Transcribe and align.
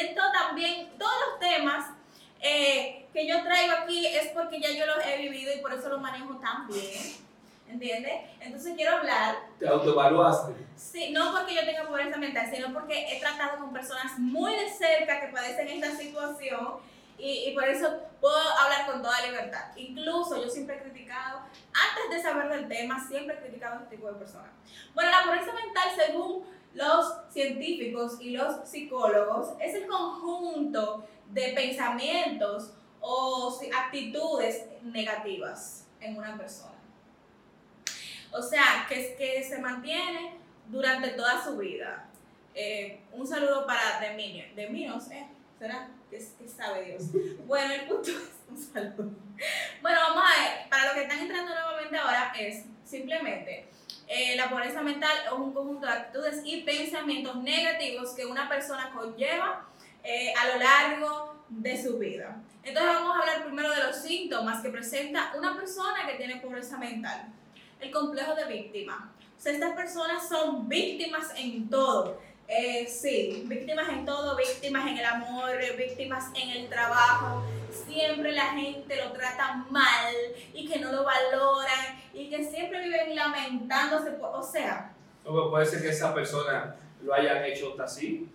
siento 0.00 0.22
también 0.32 0.90
todos 0.98 1.12
los 1.28 1.38
temas 1.38 1.86
eh, 2.40 3.06
que 3.12 3.26
yo 3.26 3.42
traigo 3.42 3.74
aquí 3.82 4.06
es 4.06 4.28
porque 4.28 4.60
ya 4.60 4.70
yo 4.70 4.86
los 4.86 5.04
he 5.04 5.18
vivido 5.18 5.52
y 5.54 5.60
por 5.60 5.72
eso 5.72 5.88
los 5.88 6.00
manejo 6.00 6.36
tan 6.36 6.66
bien. 6.68 7.30
¿Entiendes? 7.68 8.14
Entonces 8.40 8.74
quiero 8.74 8.96
hablar. 8.96 9.36
¿Te 9.58 9.68
autoevaluaste? 9.68 10.54
Sí, 10.74 11.12
no 11.12 11.32
porque 11.32 11.54
yo 11.54 11.64
tenga 11.64 11.86
pobreza 11.86 12.16
mental, 12.16 12.50
sino 12.52 12.72
porque 12.72 13.06
he 13.08 13.20
tratado 13.20 13.58
con 13.58 13.72
personas 13.72 14.18
muy 14.18 14.52
de 14.56 14.70
cerca 14.70 15.20
que 15.20 15.28
padecen 15.28 15.68
esta 15.68 15.96
situación 15.96 16.78
y, 17.16 17.50
y, 17.50 17.54
por 17.54 17.64
eso 17.64 17.86
puedo 18.20 18.36
hablar 18.36 18.86
con 18.86 19.02
toda 19.02 19.24
libertad. 19.24 19.76
Incluso 19.76 20.42
yo 20.42 20.50
siempre 20.50 20.76
he 20.76 20.80
criticado, 20.80 21.42
de 22.10 22.22
saber 22.22 22.48
del 22.48 22.68
tema, 22.68 23.06
siempre 23.06 23.36
he 23.36 23.40
criticado 23.40 23.78
a 23.78 23.82
este 23.82 23.96
tipo 23.96 24.08
de 24.08 24.18
personas. 24.18 24.50
Bueno, 24.94 25.10
la 25.10 25.24
pobreza 25.24 25.52
mental, 25.52 25.88
según 25.96 26.44
los 26.74 27.14
científicos 27.30 28.18
y 28.20 28.30
los 28.30 28.68
psicólogos, 28.68 29.54
es 29.60 29.74
el 29.74 29.86
conjunto 29.86 31.04
de 31.30 31.52
pensamientos 31.54 32.74
o 33.00 33.58
actitudes 33.76 34.66
negativas 34.82 35.86
en 36.00 36.16
una 36.16 36.36
persona. 36.36 36.74
O 38.32 38.42
sea, 38.42 38.86
que, 38.88 39.16
que 39.16 39.42
se 39.42 39.58
mantiene 39.58 40.34
durante 40.68 41.10
toda 41.10 41.42
su 41.42 41.56
vida. 41.56 42.08
Eh, 42.54 43.00
un 43.12 43.26
saludo 43.26 43.66
para 43.66 44.00
Deminio. 44.00 44.44
Deminio, 44.54 44.98
¿eh? 45.10 45.26
¿Será? 45.58 45.88
¿Qué, 46.10 46.48
sabe 46.48 46.84
Dios? 46.86 47.04
Bueno, 47.46 47.72
el 47.72 47.86
punto 47.86 48.10
es 48.10 48.16
un 48.48 48.58
saludo. 48.58 49.10
Bueno, 49.80 49.98
vamos 50.08 50.24
a 50.24 50.42
ver. 50.42 50.68
Para 50.68 50.86
los 50.86 50.94
que 50.94 51.02
están 51.02 51.20
entrando 51.20 51.52
nuevamente 51.54 51.96
ahora, 51.96 52.32
es 52.38 52.64
simplemente 52.84 53.68
eh, 54.08 54.34
la 54.34 54.50
pobreza 54.50 54.82
mental 54.82 55.12
es 55.24 55.30
un 55.30 55.52
conjunto 55.52 55.86
de 55.86 55.92
actitudes 55.92 56.40
y 56.44 56.62
pensamientos 56.62 57.36
negativos 57.36 58.12
que 58.12 58.26
una 58.26 58.48
persona 58.48 58.90
conlleva 58.92 59.68
eh, 60.02 60.34
a 60.36 60.48
lo 60.48 60.58
largo 60.58 61.44
de 61.48 61.80
su 61.80 61.96
vida. 61.96 62.42
Entonces 62.64 62.92
vamos 62.92 63.16
a 63.16 63.20
hablar 63.20 63.44
primero 63.44 63.70
de 63.70 63.84
los 63.84 63.96
síntomas 63.96 64.62
que 64.62 64.70
presenta 64.70 65.32
una 65.38 65.54
persona 65.54 66.06
que 66.08 66.14
tiene 66.14 66.40
pobreza 66.40 66.76
mental. 66.76 67.32
El 67.78 67.92
complejo 67.92 68.34
de 68.34 68.46
víctima. 68.46 69.12
O 69.38 69.40
sea, 69.40 69.52
estas 69.52 69.74
personas 69.74 70.28
son 70.28 70.68
víctimas 70.68 71.32
en 71.36 71.70
todo. 71.70 72.20
Eh, 72.52 72.86
sí, 72.86 73.44
víctimas 73.46 73.88
en 73.90 74.04
todo, 74.04 74.36
víctimas 74.36 74.86
en 74.88 74.98
el 74.98 75.04
amor, 75.04 75.52
víctimas 75.78 76.30
en 76.34 76.50
el 76.50 76.68
trabajo. 76.68 77.44
Siempre 77.86 78.32
la 78.32 78.46
gente 78.46 78.96
lo 78.96 79.12
trata 79.12 79.64
mal 79.70 80.14
y 80.52 80.66
que 80.66 80.80
no 80.80 80.90
lo 80.90 81.04
valoran 81.04 82.02
y 82.12 82.28
que 82.28 82.44
siempre 82.44 82.82
viven 82.82 83.14
lamentándose. 83.14 84.16
o 84.20 84.42
sea... 84.42 84.92
puede 85.24 85.64
ser 85.64 85.82
que 85.82 85.90
esa 85.90 86.12
persona 86.12 86.74
lo 87.02 87.14
hayan 87.14 87.44
hecho 87.44 87.76
así 87.80 88.28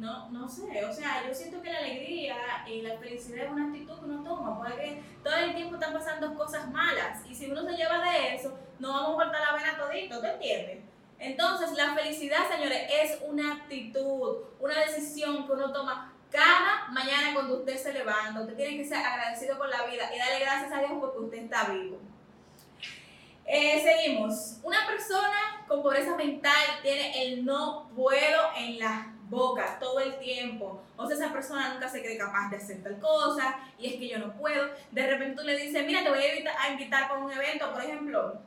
no, 0.00 0.30
no 0.30 0.48
sé, 0.48 0.82
o 0.82 0.92
sea, 0.92 1.26
yo 1.28 1.34
siento 1.34 1.60
que 1.60 1.70
la 1.70 1.80
alegría 1.80 2.34
y 2.66 2.80
la 2.80 2.96
felicidad 2.96 3.44
es 3.44 3.50
una 3.50 3.66
actitud 3.66 3.98
que 3.98 4.04
uno 4.06 4.24
toma, 4.24 4.58
porque 4.58 5.02
todo 5.22 5.36
el 5.36 5.54
tiempo 5.54 5.74
están 5.74 5.92
pasando 5.92 6.34
cosas 6.34 6.70
malas 6.70 7.22
y 7.28 7.34
si 7.34 7.50
uno 7.50 7.62
se 7.64 7.76
lleva 7.76 8.02
de 8.10 8.34
eso, 8.34 8.58
no 8.78 8.88
vamos 8.88 9.10
a 9.10 9.24
cortar 9.24 9.40
la 9.42 9.52
vena 9.52 9.76
todito, 9.76 10.20
¿te 10.22 10.32
entiendes? 10.32 10.78
Entonces, 11.20 11.72
la 11.72 11.94
felicidad, 11.94 12.50
señores, 12.50 12.82
es 12.90 13.18
una 13.22 13.52
actitud, 13.52 14.38
una 14.58 14.74
decisión 14.80 15.46
que 15.46 15.52
uno 15.52 15.70
toma 15.70 16.14
cada 16.30 16.88
mañana 16.88 17.34
cuando 17.34 17.58
usted 17.58 17.76
se 17.76 17.92
levanta. 17.92 18.40
Usted 18.40 18.56
tiene 18.56 18.78
que 18.78 18.86
ser 18.86 18.98
agradecido 18.98 19.58
con 19.58 19.68
la 19.68 19.84
vida 19.84 20.10
y 20.14 20.18
darle 20.18 20.40
gracias 20.40 20.72
a 20.72 20.78
Dios 20.78 20.92
porque 20.98 21.18
usted 21.18 21.38
está 21.38 21.64
vivo. 21.64 21.98
Eh, 23.44 23.82
seguimos. 23.82 24.58
Una 24.62 24.86
persona 24.86 25.64
con 25.68 25.82
pobreza 25.82 26.16
mental 26.16 26.78
tiene 26.82 27.22
el 27.22 27.44
no 27.44 27.90
puedo 27.94 28.50
en 28.56 28.78
la 28.78 29.12
boca 29.28 29.78
todo 29.78 30.00
el 30.00 30.18
tiempo. 30.18 30.82
O 30.96 31.06
sea, 31.06 31.16
esa 31.16 31.32
persona 31.32 31.74
nunca 31.74 31.88
se 31.88 32.00
cree 32.00 32.16
capaz 32.16 32.48
de 32.50 32.56
hacer 32.56 32.82
tal 32.82 32.98
cosa 32.98 33.58
y 33.78 33.88
es 33.88 33.94
que 33.94 34.08
yo 34.08 34.18
no 34.18 34.32
puedo. 34.34 34.68
De 34.90 35.06
repente 35.06 35.40
tú 35.40 35.46
le 35.46 35.56
dices, 35.56 35.84
mira, 35.84 36.02
te 36.02 36.10
voy 36.10 36.20
a 36.20 36.70
invitar, 36.70 37.08
para 37.08 37.20
un 37.20 37.32
evento, 37.32 37.72
por 37.72 37.82
ejemplo. 37.82 38.38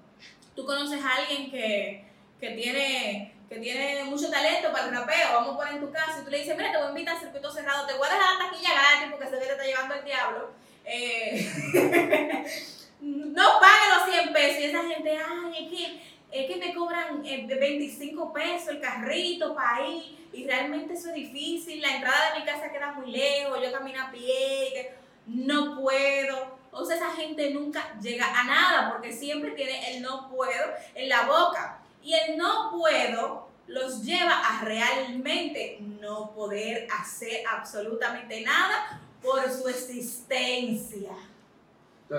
Tú 0.55 0.65
conoces 0.65 1.03
a 1.03 1.15
alguien 1.15 1.51
que, 1.51 2.05
tiene 2.51 3.33
que 3.49 3.59
tiene 3.59 4.03
mucho 4.05 4.31
talento 4.31 4.71
para 4.71 4.85
el 4.85 4.95
rapeo, 4.95 5.33
vamos 5.33 5.53
a 5.53 5.57
poner 5.57 5.73
en 5.75 5.81
tu 5.81 5.91
casa, 5.91 6.19
y 6.19 6.25
tú 6.25 6.31
le 6.31 6.39
dices, 6.39 6.57
mira, 6.57 6.71
te 6.71 6.77
voy 6.77 6.87
a 6.87 6.89
invitar 6.89 7.15
al 7.15 7.21
circuito 7.21 7.51
cerrado, 7.51 7.85
te 7.85 7.93
voy 7.93 8.07
a 8.07 8.13
dejar 8.13 8.33
la 8.33 8.45
taquilla 8.45 8.69
gratis 8.73 9.07
porque 9.11 9.27
se 9.27 9.35
ve 9.35 9.39
que 9.41 9.45
te 9.45 9.51
está 9.51 9.65
llevando 9.65 9.95
el 9.95 10.05
diablo. 10.05 10.51
Eh, 10.85 12.45
no 13.01 13.59
pague 13.59 13.89
los 13.95 14.11
100 14.11 14.33
pesos 14.33 14.59
y 14.59 14.63
esa 14.65 14.83
gente, 14.83 15.17
ay, 15.17 15.65
es 15.65 15.69
que 15.69 16.13
es 16.33 16.47
que 16.47 16.55
me 16.55 16.73
cobran 16.73 17.21
25 17.21 18.23
eh, 18.23 18.31
pesos 18.33 18.69
el 18.69 18.81
carrito 18.81 19.53
para 19.53 19.85
ir 19.85 20.17
y 20.33 20.47
realmente 20.47 20.95
eso 20.95 21.09
es 21.09 21.13
difícil, 21.13 21.79
la 21.79 21.95
entrada 21.95 22.33
de 22.33 22.39
mi 22.39 22.45
casa 22.45 22.71
queda 22.71 22.91
muy 22.93 23.11
lejos, 23.11 23.59
yo 23.61 23.71
camino 23.71 24.01
a 24.01 24.11
pie, 24.11 24.93
no 25.27 25.79
puedo. 25.79 26.57
O 26.71 26.83
sea, 26.83 26.95
esa 26.95 27.11
gente 27.11 27.51
nunca 27.51 27.95
llega 28.01 28.25
a 28.27 28.43
nada 28.45 28.91
porque 28.91 29.13
siempre 29.13 29.51
tiene 29.51 29.95
el 29.95 30.01
no 30.01 30.27
puedo 30.27 30.73
en 30.95 31.07
la 31.07 31.21
boca. 31.27 31.82
Y 32.03 32.13
el 32.13 32.37
no 32.37 32.71
puedo 32.71 33.47
los 33.67 34.03
lleva 34.03 34.39
a 34.39 34.65
realmente 34.65 35.77
no 35.79 36.33
poder 36.35 36.87
hacer 36.99 37.43
absolutamente 37.49 38.41
nada 38.41 39.01
por 39.21 39.49
su 39.49 39.69
existencia 39.69 41.11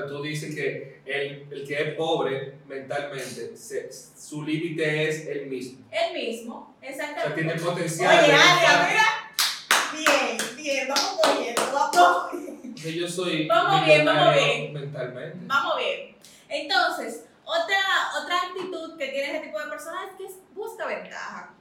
tú 0.03 0.23
dices 0.23 0.55
que 0.55 1.01
el, 1.05 1.47
el 1.51 1.67
que 1.67 1.75
es 1.75 1.95
pobre 1.95 2.55
mentalmente, 2.67 3.53
su 3.57 4.45
límite 4.45 5.09
es 5.09 5.27
el 5.27 5.47
mismo. 5.47 5.87
El 5.91 6.15
mismo, 6.15 6.75
exactamente. 6.83 7.23
O 7.23 7.27
sea, 7.27 7.35
tiene 7.35 7.55
potencial. 7.55 8.25
Oye, 8.25 8.33
Alia, 8.33 8.89
mira. 8.89 9.07
Bien, 9.93 10.57
bien, 10.57 10.89
vamos 10.89 11.39
bien, 11.39 11.55
vamos 11.73 12.33
bien. 12.33 12.95
yo 12.95 13.09
soy 13.09 13.47
vamos 13.47 13.87
bien, 13.87 14.05
vamos 14.05 14.35
bien. 14.35 14.73
mentalmente. 14.73 15.39
Vamos 15.47 15.77
bien. 15.79 16.17
Entonces, 16.49 17.25
otra, 17.45 17.79
otra 18.23 18.37
actitud 18.49 18.97
que 18.97 19.09
tiene 19.09 19.31
ese 19.31 19.47
tipo 19.47 19.61
de 19.61 19.71
personas 19.71 20.11
es 20.11 20.17
que 20.17 20.35
busca 20.55 20.87
ventaja 20.87 21.55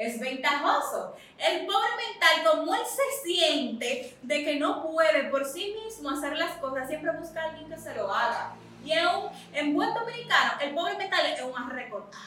es 0.00 0.18
ventajoso. 0.18 1.14
El 1.36 1.66
pobre 1.66 1.90
mental, 2.08 2.50
como 2.50 2.74
él 2.74 2.80
se 2.86 3.28
siente 3.28 4.16
de 4.22 4.44
que 4.44 4.56
no 4.58 4.82
puede 4.82 5.24
por 5.24 5.44
sí 5.44 5.76
mismo 5.84 6.08
hacer 6.08 6.38
las 6.38 6.52
cosas, 6.52 6.88
siempre 6.88 7.10
busca 7.18 7.42
a 7.42 7.50
alguien 7.50 7.68
que 7.68 7.76
se 7.76 7.94
lo 7.94 8.10
haga. 8.10 8.54
Y 8.82 8.92
en, 8.92 9.06
un, 9.06 9.28
en 9.52 9.74
buen 9.74 9.92
dominicano, 9.92 10.52
el 10.62 10.74
pobre 10.74 10.96
mental 10.96 11.26
es 11.26 11.42
un 11.42 11.54
arrecortado. 11.54 12.24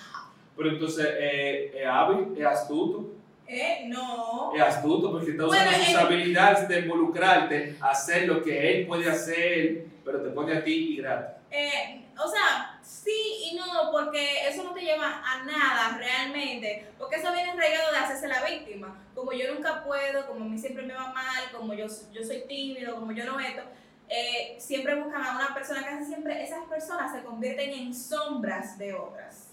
Pero 0.56 0.69
entonces, 0.69 1.07
eh, 1.19 1.81
¿es 1.81 1.88
hábil? 1.88 2.35
¿Es 2.38 2.45
astuto? 2.45 3.09
Eh, 3.47 3.85
no. 3.87 4.53
Es 4.55 4.61
astuto 4.61 5.11
porque 5.11 5.31
está 5.31 5.45
usando 5.45 5.85
sus 5.85 5.95
habilidades 5.95 6.67
de 6.67 6.79
involucrarte, 6.79 7.75
hacer 7.81 8.27
lo 8.27 8.41
que 8.43 8.71
él 8.71 8.87
puede 8.87 9.09
hacer, 9.09 9.85
pero 10.03 10.21
te 10.21 10.29
pone 10.29 10.57
a 10.57 10.63
ti 10.63 10.93
y 10.93 10.97
gratis. 10.97 11.35
Eh, 11.51 12.05
o 12.17 12.27
sea, 12.27 12.79
sí 12.81 13.51
y 13.51 13.55
no, 13.55 13.91
porque 13.91 14.47
eso 14.47 14.63
no 14.63 14.73
te 14.73 14.81
lleva 14.81 15.21
a 15.23 15.43
nada 15.43 15.97
realmente, 15.97 16.87
porque 16.97 17.17
eso 17.17 17.31
viene 17.33 17.51
enraigado 17.51 17.91
de 17.91 17.97
hacerse 17.97 18.27
la 18.27 18.43
víctima. 18.43 19.05
Como 19.13 19.31
yo 19.33 19.53
nunca 19.53 19.83
puedo, 19.83 20.27
como 20.27 20.45
a 20.45 20.47
mí 20.47 20.57
siempre 20.57 20.83
me 20.83 20.93
va 20.93 21.13
mal, 21.13 21.51
como 21.51 21.73
yo, 21.73 21.85
yo 22.11 22.23
soy 22.23 22.43
tímido, 22.47 22.95
como 22.95 23.11
yo 23.11 23.25
no 23.25 23.35
meto, 23.35 23.61
eh, 24.09 24.55
siempre 24.59 24.95
buscan 24.95 25.23
a 25.23 25.35
una 25.35 25.53
persona, 25.53 25.83
casi 25.83 26.05
siempre 26.05 26.43
esas 26.43 26.65
personas 26.67 27.11
se 27.11 27.23
convierten 27.23 27.71
en 27.71 27.93
sombras 27.93 28.77
de 28.77 28.93
otras. 28.93 29.49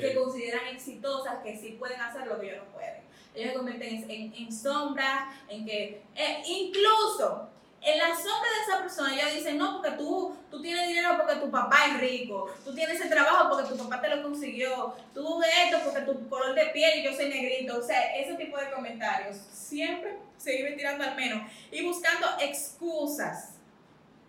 que 0.00 0.14
consideran 0.14 0.68
exitosas, 0.68 1.42
que 1.44 1.54
sí 1.54 1.76
pueden 1.78 2.00
hacer 2.00 2.26
lo 2.26 2.40
que 2.40 2.46
ellos 2.46 2.64
no 2.64 2.72
pueden. 2.72 3.05
Ellos 3.36 3.52
se 3.52 3.58
convierten 3.58 4.10
en, 4.10 4.34
en, 4.34 4.52
sombras, 4.52 5.34
en 5.48 5.64
que, 5.64 6.02
eh, 6.14 6.42
incluso 6.46 7.50
en 7.82 7.98
la 7.98 8.06
sombra 8.06 8.50
de 8.50 8.62
esa 8.66 8.78
persona 8.80 9.14
ella 9.14 9.32
dice, 9.32 9.52
no, 9.52 9.80
porque 9.80 9.96
tú, 9.96 10.36
tú 10.50 10.60
tienes 10.60 10.88
dinero 10.88 11.16
porque 11.16 11.36
tu 11.36 11.50
papá 11.50 11.86
es 11.86 12.00
rico, 12.00 12.52
tú 12.64 12.74
tienes 12.74 12.98
ese 12.98 13.08
trabajo 13.08 13.48
porque 13.48 13.68
tu 13.68 13.76
papá 13.76 14.00
te 14.00 14.08
lo 14.08 14.22
consiguió, 14.22 14.94
tú 15.14 15.40
esto 15.42 15.78
porque 15.84 16.00
tu 16.00 16.28
color 16.28 16.54
de 16.54 16.66
piel 16.66 16.98
y 16.98 17.04
yo 17.04 17.12
soy 17.14 17.28
negrito, 17.28 17.78
o 17.78 17.82
sea, 17.82 18.16
ese 18.16 18.34
tipo 18.34 18.58
de 18.58 18.70
comentarios 18.70 19.36
siempre 19.52 20.18
se 20.36 20.56
vive 20.56 20.72
tirando 20.72 21.04
al 21.04 21.14
menos 21.14 21.42
y 21.70 21.84
buscando 21.84 22.26
excusas 22.40 23.54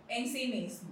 en 0.07 0.27
sí 0.27 0.47
mismo. 0.49 0.89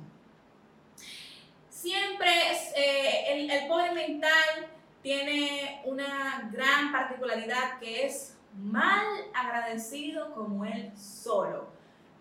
Siempre 1.69 2.31
eh, 2.75 3.25
el, 3.27 3.51
el 3.51 3.67
pobre 3.67 3.91
mental 3.91 4.69
tiene 5.05 5.81
una 5.85 6.49
gran 6.51 6.91
particularidad 6.91 7.77
que 7.79 8.07
es 8.07 8.35
mal 8.57 9.05
agradecido 9.35 10.33
como 10.33 10.65
él 10.65 10.91
solo. 10.97 11.67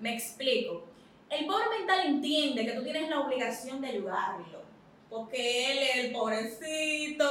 Me 0.01 0.13
explico. 0.13 0.85
El 1.31 1.47
pobre 1.47 1.65
mental 1.79 2.01
entiende 2.05 2.67
que 2.67 2.73
tú 2.73 2.85
tienes 2.85 3.09
la 3.09 3.21
obligación 3.21 3.81
de 3.81 3.89
ayudarlo, 3.89 4.61
porque 5.09 5.73
él 5.73 5.79
es 5.79 5.97
el 5.97 6.13
pobrecito, 6.13 7.25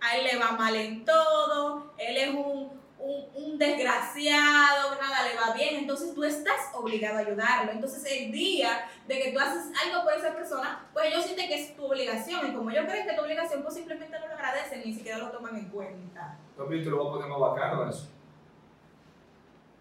a 0.00 0.16
él 0.16 0.28
le 0.30 0.38
va 0.38 0.52
mal 0.52 0.76
en 0.76 1.04
todo, 1.04 1.92
él 1.98 2.16
es 2.16 2.28
un, 2.28 2.79
un, 3.02 3.58
desgraciado, 3.58 4.94
nada 5.00 5.28
le 5.28 5.36
va 5.36 5.54
bien, 5.54 5.76
entonces 5.76 6.14
tú 6.14 6.24
estás 6.24 6.70
obligado 6.74 7.18
a 7.18 7.20
ayudarlo. 7.20 7.72
Entonces 7.72 8.04
el 8.10 8.32
día 8.32 8.88
de 9.06 9.20
que 9.20 9.32
tú 9.32 9.38
haces 9.38 9.70
algo 9.84 10.04
por 10.04 10.14
esa 10.14 10.34
persona, 10.34 10.86
pues 10.92 11.06
ellos 11.06 11.24
sienten 11.24 11.48
que 11.48 11.62
es 11.62 11.76
tu 11.76 11.84
obligación, 11.84 12.50
y 12.50 12.54
como 12.54 12.70
ellos 12.70 12.84
creen 12.86 13.04
que 13.04 13.10
es 13.10 13.16
tu 13.16 13.22
obligación, 13.22 13.62
pues 13.62 13.74
simplemente 13.74 14.18
no 14.18 14.28
lo 14.28 14.34
agradecen, 14.34 14.82
ni 14.84 14.94
siquiera 14.94 15.18
lo 15.18 15.30
toman 15.30 15.56
en 15.56 15.68
cuenta. 15.68 16.38
Papi, 16.56 16.82
te 16.82 16.90
lo 16.90 16.98
voy 16.98 17.08
a 17.08 17.12
poner 17.12 17.28
más 17.28 17.40
bacano 17.40 17.90
eso. 17.90 18.08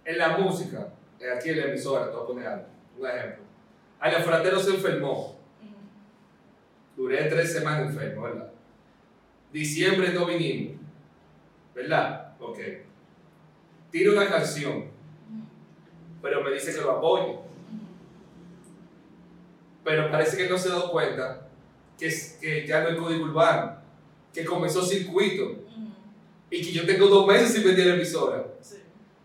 en 0.03 0.17
la 0.17 0.37
música, 0.37 0.87
aquí 1.37 1.49
en 1.49 1.59
la 1.59 1.65
emisora, 1.67 2.09
te 2.09 2.15
voy 2.15 2.23
a 2.23 2.27
poner 2.27 2.47
algo, 2.47 2.65
un 2.97 3.07
ejemplo. 3.07 3.43
Alex 3.99 4.25
Fratero 4.25 4.59
se 4.59 4.71
enfermó. 4.71 5.37
Duré 6.95 7.29
tres 7.29 7.53
semanas 7.53 7.91
enfermo, 7.91 8.23
¿verdad? 8.23 8.51
Diciembre 9.53 10.11
no 10.13 10.25
vinimos. 10.25 10.79
¿Verdad? 11.73 12.33
Ok. 12.39 12.59
Tiro 13.91 14.13
una 14.13 14.27
canción, 14.27 14.85
pero 16.21 16.43
me 16.43 16.51
dice 16.51 16.73
que 16.73 16.81
lo 16.81 16.91
apoye. 16.91 17.39
Pero 19.83 20.11
parece 20.11 20.37
que 20.37 20.49
no 20.49 20.57
se 20.57 20.69
ha 20.69 20.73
dado 20.73 20.91
cuenta 20.91 21.47
que, 21.97 22.09
que 22.39 22.67
ya 22.67 22.81
no 22.81 22.89
hay 22.89 22.97
código 22.97 23.25
urbano, 23.25 23.77
que 24.33 24.45
comenzó 24.45 24.83
circuito 24.83 25.55
y 26.51 26.61
que 26.61 26.71
yo 26.71 26.85
tengo 26.85 27.07
dos 27.07 27.27
meses 27.27 27.53
sin 27.53 27.63
vender 27.63 27.87
la 27.87 27.95
emisora. 27.95 28.45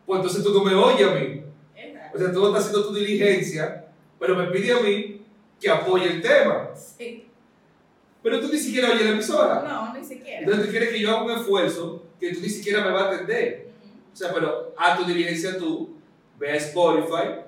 Pues 0.06 0.18
entonces 0.18 0.42
tú 0.42 0.52
no 0.52 0.64
me 0.64 0.74
oyes 0.74 1.08
a 1.08 1.14
mí. 1.14 1.42
O 2.14 2.18
sea, 2.18 2.32
tú 2.32 2.40
no 2.40 2.46
estás 2.48 2.66
haciendo 2.66 2.88
tu 2.88 2.94
diligencia, 2.94 3.86
pero 4.18 4.36
me 4.36 4.46
pide 4.46 4.72
a 4.72 4.80
mí 4.80 5.22
que 5.60 5.68
apoye 5.68 6.06
el 6.06 6.22
tema. 6.22 6.70
Sí. 6.74 7.26
Pero 8.22 8.40
tú 8.40 8.48
ni 8.48 8.58
siquiera 8.58 8.90
oyes 8.90 9.04
la 9.04 9.10
emisora. 9.10 9.62
No, 9.62 9.94
ni 9.94 10.04
siquiera. 10.04 10.40
Entonces 10.40 10.64
tú 10.64 10.70
quieres 10.70 10.90
que 10.90 11.00
yo 11.00 11.10
haga 11.10 11.22
un 11.24 11.30
esfuerzo 11.32 12.04
que 12.20 12.32
tú 12.32 12.40
ni 12.40 12.48
siquiera 12.48 12.84
me 12.84 12.92
vas 12.92 13.02
a 13.02 13.10
atender. 13.10 13.63
O 14.14 14.16
sea, 14.16 14.32
pero 14.32 14.72
haz 14.78 14.96
tu 14.96 15.04
diligencia 15.06 15.58
tú, 15.58 15.96
ve 16.38 16.52
a 16.52 16.54
Spotify, 16.54 17.40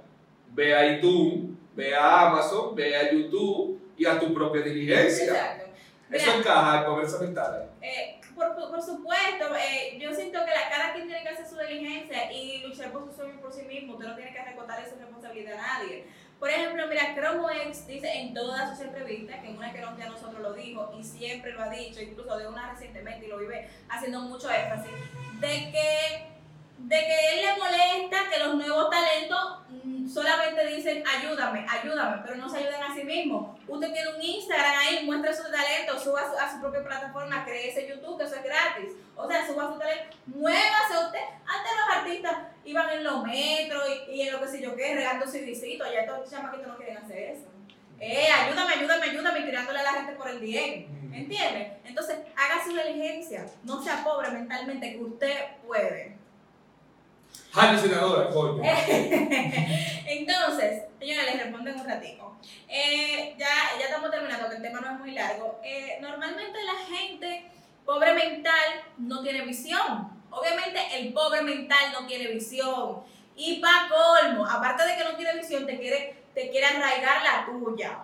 ve 0.53 0.75
a 0.75 0.97
iTunes, 0.97 1.57
ve 1.77 1.95
a 1.95 2.27
Amazon, 2.27 2.75
ve 2.75 2.97
a 2.97 3.13
YouTube 3.13 3.81
y 3.97 4.05
a 4.05 4.19
tu 4.19 4.35
propia 4.35 4.63
diligencia. 4.63 5.27
Exacto. 5.27 5.65
Eso 6.11 6.33
encaja 6.37 6.79
en 6.81 6.85
conversa 6.85 7.21
mental. 7.21 7.71
Eh, 7.81 8.21
por, 8.35 8.53
por, 8.57 8.83
supuesto, 8.83 9.55
eh, 9.57 9.97
yo 10.01 10.13
siento 10.13 10.41
que 10.45 10.51
la, 10.51 10.69
cada 10.69 10.93
quien 10.93 11.07
tiene 11.07 11.23
que 11.23 11.29
hacer 11.29 11.47
su 11.47 11.57
diligencia 11.57 12.33
y 12.33 12.63
luchar 12.67 12.91
por 12.91 13.07
su 13.07 13.15
sueño 13.15 13.41
por 13.41 13.53
sí 13.53 13.63
mismo. 13.63 13.93
Usted 13.93 14.09
no 14.09 14.17
tiene 14.17 14.33
que 14.33 14.43
recortar 14.43 14.85
esa 14.85 14.97
responsabilidad 14.97 15.61
a 15.61 15.79
nadie. 15.79 16.05
Por 16.41 16.51
ejemplo, 16.51 16.85
mira, 16.89 17.15
Chrome 17.15 17.63
X 17.69 17.87
dice 17.87 18.13
en 18.13 18.35
todas 18.35 18.71
sus 18.71 18.87
entrevistas, 18.87 19.41
que 19.41 19.51
en 19.51 19.57
una 19.57 19.73
que 19.73 19.81
no 19.81 19.97
ya 19.97 20.09
nosotros 20.09 20.41
lo 20.41 20.53
dijo 20.53 20.93
y 20.99 21.05
siempre 21.05 21.53
lo 21.53 21.63
ha 21.63 21.71
dicho, 21.71 22.01
incluso 22.03 22.37
de 22.37 22.49
una 22.49 22.73
recientemente 22.73 23.27
y 23.27 23.29
lo 23.29 23.39
vive 23.39 23.69
haciendo 23.89 24.21
mucho 24.21 24.51
énfasis, 24.51 24.91
de 25.41 25.71
que 25.71 26.36
de 26.78 26.96
que 26.96 27.32
él 27.32 27.46
le 27.46 27.56
molesta 27.56 28.31
que 28.31 28.38
los 28.38 28.55
nuevos 28.55 28.90
talentos 28.90 29.58
mm, 29.84 30.08
solamente 30.08 30.67
dicen 30.67 31.02
ayúdame, 31.06 31.67
ayúdame, 31.69 32.23
pero 32.25 32.37
no 32.37 32.49
se 32.49 32.58
ayuden 32.58 32.82
a 32.82 32.94
sí 32.94 33.05
mismos. 33.05 33.58
Usted 33.67 33.93
tiene 33.93 34.14
un 34.14 34.23
Instagram 34.23 34.78
ahí, 34.78 35.05
muestra 35.05 35.34
su 35.34 35.43
talento, 35.50 35.99
suba 35.99 36.20
a 36.20 36.52
su, 36.52 36.61
propia 36.61 36.84
plataforma, 36.84 37.44
cree 37.44 37.70
ese 37.70 37.88
YouTube, 37.88 38.19
que 38.19 38.25
eso 38.25 38.37
es 38.37 38.44
gratis. 38.44 38.93
O 39.17 39.26
sea, 39.26 39.46
suba 39.46 39.73
su 39.73 39.78
talento, 39.78 40.17
muévase 40.26 41.06
usted. 41.06 41.20
Antes 41.46 41.73
los 41.76 41.96
artistas 41.96 42.37
iban 42.64 42.90
en 42.90 43.05
los 43.05 43.25
metros 43.25 43.82
y, 44.08 44.22
en 44.22 44.32
lo 44.32 44.40
que 44.40 44.49
sé 44.49 44.62
yo 44.62 44.76
qué, 44.76 44.94
regando 44.94 45.26
su 45.26 45.38
visito, 45.38 45.84
ya 45.90 46.00
estos 46.00 46.31
chamaquitos 46.31 46.69
no 46.69 46.76
quieren 46.76 46.99
hacer 46.99 47.19
eso. 47.31 47.46
Eh, 47.99 48.29
ayúdame, 48.31 48.75
ayúdame, 48.75 49.06
ayúdame, 49.06 49.40
tirándole 49.43 49.79
a 49.79 49.82
la 49.82 49.93
gente 49.93 50.12
por 50.12 50.29
el 50.29 50.40
DM. 50.40 51.14
¿Entiendes? 51.14 51.72
Entonces, 51.84 52.19
haga 52.37 52.62
su 52.62 52.70
diligencia. 52.70 53.46
No 53.64 53.82
sea 53.82 54.05
pobre 54.05 54.31
mentalmente, 54.31 54.93
que 54.93 55.02
usted 55.02 55.34
puede. 55.67 56.25
Jale. 57.56 57.81
Entonces, 60.06 60.82
señora, 60.99 61.23
les 61.23 61.43
respondo 61.43 61.70
en 61.70 61.81
un 61.81 61.87
ratico. 61.87 62.37
Eh, 62.69 63.35
ya, 63.38 63.79
ya 63.79 63.87
estamos 63.87 64.11
terminando, 64.11 64.50
que 64.50 64.56
el 64.56 64.62
tema 64.62 64.81
no 64.81 64.93
es 64.93 64.99
muy 64.99 65.12
largo. 65.12 65.58
Eh, 65.64 65.97
normalmente 66.03 66.58
la 66.62 66.97
gente 66.97 67.50
pobre 67.87 68.12
mental 68.12 68.82
no 68.99 69.23
tiene 69.23 69.41
visión. 69.47 70.11
Obviamente 70.31 70.81
el 70.99 71.14
pobre 71.14 71.41
mental 71.41 71.93
no 71.93 72.06
tiene 72.06 72.26
visión. 72.26 73.03
Y 73.35 73.58
para 73.61 73.88
colmo, 73.88 74.47
aparte 74.47 74.85
de 74.85 74.97
que 74.99 75.05
no 75.05 75.17
tiene 75.17 75.35
visión, 75.37 75.64
te 75.64 75.79
quiere, 75.79 76.25
te 76.35 76.50
quiere 76.50 76.67
arraigar 76.67 77.23
la 77.23 77.47
tuya. 77.47 78.00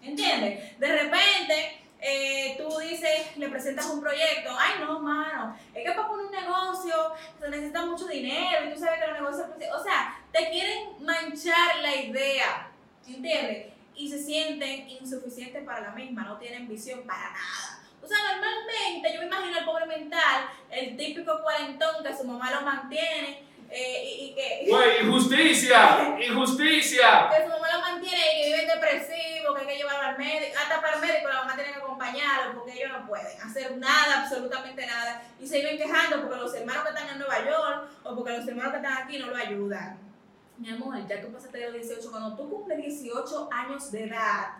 ¿Entiendes? 0.00 0.78
De 0.78 1.02
repente 1.02 1.84
eh, 2.06 2.54
tú 2.58 2.78
dices, 2.80 3.34
le 3.36 3.48
presentas 3.48 3.86
un 3.86 4.02
proyecto, 4.02 4.50
ay 4.58 4.74
no, 4.80 5.00
mano, 5.00 5.56
es 5.72 5.82
que 5.82 5.92
para 5.92 6.06
poner 6.06 6.26
un 6.26 6.32
negocio 6.32 6.94
se 7.40 7.48
necesita 7.48 7.86
mucho 7.86 8.06
dinero 8.06 8.66
y 8.66 8.74
tú 8.74 8.78
sabes 8.78 9.00
que 9.00 9.06
los 9.06 9.20
negocios, 9.20 9.46
o 9.74 9.82
sea, 9.82 10.20
te 10.34 10.50
quieren 10.50 11.04
manchar 11.04 11.76
la 11.80 11.94
idea, 11.94 12.68
¿entiendes? 13.06 13.72
Y 13.94 14.10
se 14.10 14.20
sienten 14.20 14.88
insuficientes 14.88 15.62
para 15.64 15.80
la 15.80 15.90
misma, 15.92 16.24
no 16.24 16.38
tienen 16.38 16.66
visión 16.66 17.02
para 17.06 17.30
nada. 17.30 17.84
O 18.02 18.06
sea, 18.06 18.18
normalmente 18.32 19.14
yo 19.14 19.20
me 19.20 19.26
imagino 19.26 19.58
el 19.60 19.64
pobre 19.64 19.86
mental, 19.86 20.48
el 20.70 20.96
típico 20.96 21.40
cuarentón 21.40 22.02
que 22.02 22.16
su 22.16 22.24
mamá 22.24 22.50
lo 22.50 22.62
mantiene, 22.62 23.44
eh, 23.70 24.04
y, 24.04 24.34
que... 24.34 24.66
¡Güey, 24.68 25.06
injusticia! 25.06 26.16
¡Injusticia! 26.20 27.30
Que 27.30 27.44
su 27.44 27.48
mamá 27.50 27.68
lo 27.72 27.80
mantiene 27.80 28.18
y 28.18 28.42
que 28.42 28.46
vive 28.48 28.74
depresivo, 28.74 29.54
que 29.54 29.60
hay 29.60 29.66
que 29.68 29.76
llevarlo 29.76 30.08
al 30.08 30.18
médico, 30.18 30.58
hasta 30.60 30.80
para 30.80 30.96
el 30.96 31.00
médico 31.00 31.28
la 31.28 31.42
mamá 31.42 31.54
tiene 31.54 31.72
que 31.72 31.78
acompañarlo 31.78 32.54
porque 32.58 32.72
ellos 32.72 32.90
no 32.90 33.06
pueden 33.06 33.40
hacer 33.40 33.76
nada, 33.76 34.22
absolutamente 34.22 34.84
nada, 34.84 35.22
y 35.38 35.46
se 35.46 35.58
viven 35.60 35.78
quejando 35.78 36.22
porque 36.22 36.36
los 36.36 36.54
hermanos 36.54 36.82
que 36.82 36.88
están 36.88 37.08
en 37.08 37.18
Nueva 37.18 37.44
York 37.44 37.88
o 38.02 38.16
porque 38.16 38.36
los 38.36 38.48
hermanos 38.48 38.72
que 38.72 38.78
están 38.78 39.02
aquí 39.04 39.18
no 39.18 39.28
lo 39.28 39.36
ayudan. 39.36 40.13
Mi 40.58 40.70
amor, 40.70 40.96
ya 41.06 41.20
tú 41.20 41.32
pasaste 41.32 41.58
de 41.58 41.70
los 41.70 41.74
18, 41.74 42.10
cuando 42.10 42.36
tú 42.36 42.48
cumples 42.48 42.78
18 42.78 43.48
años 43.52 43.90
de 43.90 44.04
edad, 44.04 44.58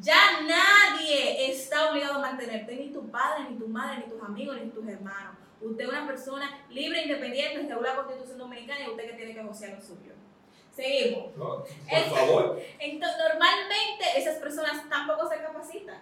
ya 0.00 0.40
nadie 0.42 1.50
está 1.50 1.90
obligado 1.90 2.14
a 2.14 2.18
mantenerte, 2.18 2.74
ni 2.74 2.92
tu 2.92 3.08
padre, 3.10 3.50
ni 3.50 3.58
tu 3.58 3.68
madre, 3.68 3.98
ni 3.98 4.12
tus 4.12 4.22
amigos, 4.22 4.56
ni 4.60 4.70
tus 4.70 4.86
hermanos. 4.88 5.36
Usted 5.60 5.84
es 5.84 5.90
una 5.90 6.06
persona 6.06 6.66
libre, 6.70 7.02
independiente, 7.02 7.66
según 7.68 7.84
la 7.84 7.94
Constitución 7.94 8.38
Dominicana, 8.38 8.84
y 8.84 8.90
usted 8.90 9.10
que 9.10 9.16
tiene 9.16 9.34
que 9.34 9.42
negociar 9.42 9.70
lo 9.70 9.80
suyo. 9.80 10.12
Seguimos. 10.74 11.32
por 11.34 11.66
favor. 12.16 12.60
Entonces, 12.78 13.18
normalmente 13.28 14.04
esas 14.16 14.38
personas 14.38 14.88
tampoco 14.88 15.28
se 15.28 15.36
capacitan. 15.36 15.98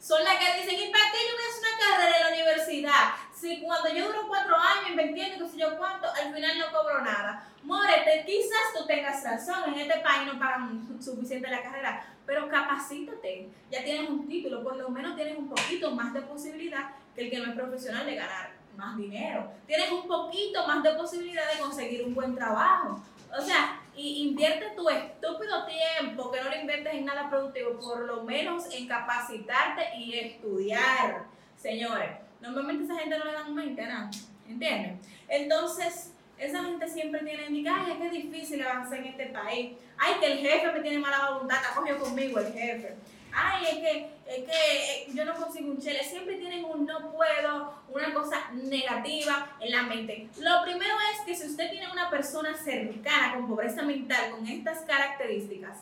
Son 0.00 0.22
las 0.22 0.36
que 0.36 0.60
dicen, 0.60 0.88
¿y 0.88 0.92
para 0.92 1.10
qué 1.10 1.18
yo 1.28 1.34
voy 1.34 1.44
a 1.44 1.48
hacer 1.48 1.64
una 1.68 1.78
carrera 1.78 2.16
en 2.16 2.22
la 2.22 2.28
universidad? 2.28 3.14
Si 3.34 3.60
cuando 3.60 3.88
yo 3.90 4.06
duro 4.06 4.26
cuatro 4.28 4.56
años 4.56 4.90
invirtiendo, 4.90 5.44
no 5.44 5.50
sé 5.50 5.58
yo 5.58 5.76
cuánto, 5.76 6.08
al 6.08 6.32
final 6.32 6.58
no 6.58 6.72
cobro 6.72 7.02
nada. 7.02 7.44
Morete, 7.62 8.24
quizás 8.24 8.72
tú 8.76 8.86
tengas 8.86 9.22
razón, 9.22 9.72
en 9.72 9.80
este 9.80 9.98
país 10.00 10.32
no 10.32 10.38
pagan 10.38 10.86
suficiente 11.00 11.48
la 11.48 11.62
carrera, 11.62 12.06
pero 12.24 12.48
capacítate. 12.48 13.50
Ya 13.70 13.84
tienes 13.84 14.08
un 14.08 14.26
título, 14.28 14.62
por 14.62 14.76
lo 14.76 14.88
menos 14.88 15.16
tienes 15.16 15.36
un 15.36 15.48
poquito 15.48 15.90
más 15.90 16.14
de 16.14 16.22
posibilidad 16.22 16.90
que 17.14 17.22
el 17.22 17.30
que 17.30 17.38
no 17.38 17.50
es 17.50 17.56
profesional 17.56 18.06
de 18.06 18.14
ganar 18.14 18.50
más 18.76 18.96
dinero. 18.96 19.50
Tienes 19.66 19.90
un 19.90 20.06
poquito 20.06 20.66
más 20.66 20.82
de 20.82 20.92
posibilidad 20.92 21.52
de 21.52 21.58
conseguir 21.58 22.04
un 22.04 22.14
buen 22.14 22.34
trabajo. 22.34 23.02
O 23.36 23.42
sea, 23.42 23.80
y 23.98 24.28
invierte 24.28 24.70
tu 24.76 24.88
estúpido 24.88 25.66
tiempo 25.66 26.30
que 26.30 26.40
no 26.40 26.50
lo 26.50 26.56
inviertes 26.56 26.94
en 26.94 27.04
nada 27.04 27.28
productivo, 27.28 27.80
por 27.80 28.06
lo 28.06 28.22
menos 28.22 28.72
en 28.72 28.86
capacitarte 28.86 29.96
y 29.96 30.16
estudiar. 30.16 31.24
Señores, 31.56 32.10
normalmente 32.40 32.84
esa 32.84 32.96
gente 33.00 33.18
no 33.18 33.24
le 33.24 33.32
dan 33.32 33.54
mente 33.54 33.82
a 33.82 33.88
nada. 33.88 34.10
¿Entienden? 34.48 35.00
Entonces, 35.26 36.12
esa 36.38 36.62
gente 36.62 36.88
siempre 36.88 37.22
tiene, 37.24 37.42
ay, 37.68 37.90
es 37.90 37.98
que 37.98 38.06
es 38.06 38.12
difícil 38.12 38.62
avanzar 38.62 39.00
en 39.00 39.06
este 39.06 39.26
país. 39.26 39.76
Ay, 39.98 40.14
que 40.20 40.32
el 40.32 40.38
jefe 40.38 40.72
me 40.72 40.80
tiene 40.80 40.98
mala 40.98 41.32
voluntad, 41.32 41.56
está 41.56 41.74
cogido 41.74 41.98
conmigo 41.98 42.38
el 42.38 42.52
jefe 42.52 42.94
ay, 43.32 43.66
es 43.66 43.76
que, 43.78 44.10
es 44.26 44.44
que 44.44 44.50
eh, 44.50 45.06
yo 45.14 45.24
no 45.24 45.34
consigo 45.34 45.70
un 45.70 45.78
chele. 45.78 46.02
Siempre 46.02 46.36
tienen 46.36 46.64
un 46.64 46.86
no 46.86 47.12
puedo, 47.12 47.74
una 47.88 48.12
cosa 48.14 48.50
negativa 48.52 49.56
en 49.60 49.72
la 49.72 49.82
mente. 49.82 50.28
Lo 50.38 50.62
primero 50.62 50.94
es 51.12 51.20
que 51.26 51.34
si 51.34 51.50
usted 51.50 51.70
tiene 51.70 51.90
una 51.90 52.10
persona 52.10 52.56
cercana 52.56 53.34
con 53.34 53.48
pobreza 53.48 53.82
mental, 53.82 54.30
con 54.30 54.46
estas 54.46 54.80
características, 54.80 55.78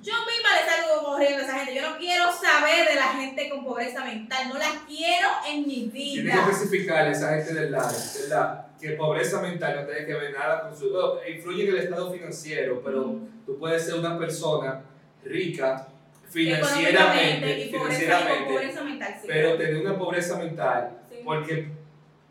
yo 0.00 0.12
misma 0.12 0.48
le 0.54 0.70
salgo 0.70 1.04
corriendo 1.04 1.42
a 1.42 1.46
esa 1.46 1.58
gente. 1.58 1.74
Yo 1.74 1.90
no 1.90 1.98
quiero 1.98 2.32
saber 2.32 2.88
de 2.88 2.94
la 2.94 3.08
gente 3.08 3.50
con 3.50 3.64
pobreza 3.64 4.04
mental. 4.04 4.48
No 4.48 4.58
la 4.58 4.82
quiero 4.86 5.28
en 5.48 5.66
mi 5.66 5.90
vida. 5.92 6.22
Tiene 6.22 6.44
que 6.44 6.50
especificar 6.52 7.06
a 7.06 7.10
esa 7.10 7.34
gente 7.34 7.54
del 7.54 7.72
lado, 7.72 7.96
¿verdad? 8.20 8.66
Que 8.80 8.90
pobreza 8.90 9.42
mental 9.42 9.80
no 9.80 9.86
tiene 9.86 10.06
que 10.06 10.14
ver 10.14 10.32
nada 10.32 10.62
con 10.62 10.76
su. 10.76 10.88
influye 11.28 11.64
en 11.64 11.70
el 11.70 11.78
estado 11.78 12.12
financiero, 12.12 12.80
pero 12.84 13.18
tú 13.44 13.58
puedes 13.58 13.84
ser 13.84 13.94
una 13.94 14.16
persona 14.16 14.84
rica 15.24 15.88
financieramente, 16.28 17.58
y 17.58 17.68
financieramente 17.70 18.82
mental, 18.82 19.14
pero 19.26 19.56
tener 19.56 19.76
una 19.78 19.98
pobreza 19.98 20.38
mental, 20.38 20.98
porque 21.24 21.68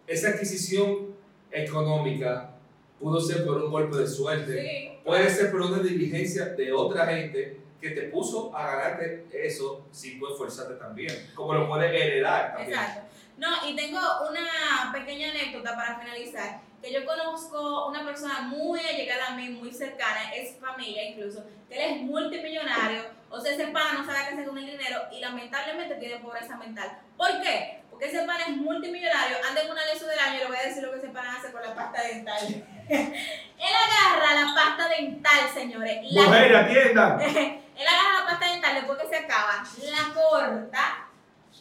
esa 0.06 0.30
adquisición 0.30 1.16
económica 1.52 2.52
pudo 3.00 3.20
ser 3.20 3.46
por 3.46 3.64
un 3.64 3.72
golpe 3.72 3.98
de 3.98 4.08
suerte, 4.08 5.00
puede 5.04 5.30
ser 5.30 5.52
por 5.52 5.62
una 5.62 5.80
diligencia 5.80 6.46
de 6.46 6.72
otra 6.72 7.08
gente 7.08 7.58
que 7.80 7.92
te 7.92 8.04
puso 8.04 8.56
a 8.56 8.76
ganarte 8.76 9.26
eso 9.34 9.86
sin 9.92 10.20
tú 10.20 10.28
esforzarte 10.32 10.76
también, 10.76 11.14
como 11.36 11.54
lo 11.54 11.68
puedes 11.68 11.92
heredar 11.92 12.56
también. 12.56 12.80
Exacto. 12.80 13.02
No, 13.38 13.48
y 13.68 13.76
tengo 13.76 14.00
una 14.30 14.92
pequeña 14.92 15.30
anécdota 15.30 15.76
para 15.76 16.00
finalizar, 16.00 16.62
que 16.82 16.92
yo 16.92 17.06
conozco 17.06 17.88
una 17.88 18.04
persona 18.04 18.42
muy 18.42 18.80
allegada 18.80 19.28
a 19.28 19.36
mí, 19.36 19.50
muy 19.50 19.72
cercana, 19.72 20.34
es 20.34 20.60
familia 20.60 21.10
incluso, 21.10 21.44
que 21.70 21.76
él 21.76 21.96
es 21.96 22.02
multimillonario, 22.02 23.04
o 23.30 23.40
sea, 23.40 23.54
ese 23.54 23.68
pana 23.68 23.94
no 23.94 24.06
sabe 24.06 24.20
qué 24.28 24.34
hacer 24.34 24.48
con 24.48 24.58
el 24.58 24.66
dinero 24.66 25.02
y 25.12 25.20
lamentablemente 25.20 25.96
tiene 25.96 26.18
pobreza 26.18 26.58
mental. 26.58 27.00
¿Por 27.16 27.42
qué? 27.42 27.78
porque 27.98 28.16
ese 28.16 28.28
pana 28.28 28.44
es 28.48 28.56
multimillonario, 28.58 29.38
anda 29.50 29.60
en 29.60 29.72
una 29.72 29.84
lesión 29.86 30.08
del 30.08 30.20
año 30.20 30.36
y 30.36 30.38
le 30.42 30.46
voy 30.46 30.58
a 30.58 30.68
decir 30.68 30.84
lo 30.84 30.92
que 30.92 31.00
ese 31.00 31.10
pana 31.10 31.36
hace 31.36 31.52
con 31.52 31.64
la 31.64 31.74
pasta 31.74 32.04
dental. 32.04 32.64
él 32.90 33.14
agarra 33.60 34.36
la 34.36 34.54
pasta 34.54 34.88
dental, 34.88 35.50
señores. 35.52 36.04
Mujer, 36.04 36.56
atienda. 36.56 37.18
él 37.26 37.88
agarra 37.88 38.20
la 38.20 38.26
pasta 38.28 38.52
dental 38.52 38.76
después 38.76 39.00
que 39.00 39.08
se 39.08 39.18
acaba, 39.18 39.64
la 39.82 40.14
corta, 40.14 41.08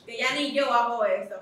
que 0.05 0.19
ya 0.19 0.33
ni 0.35 0.53
yo 0.53 0.71
hago 0.71 1.07
eso, 1.07 1.37